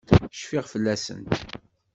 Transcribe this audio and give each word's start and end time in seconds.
Cfiɣ 0.39 0.65
fell-asent. 0.73 1.31